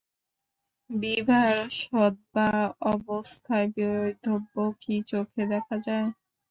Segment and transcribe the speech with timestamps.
[0.89, 2.49] বিভার সধবা
[2.93, 6.07] অবস্থায় বৈধব্য কি চোখে দেখা যায়?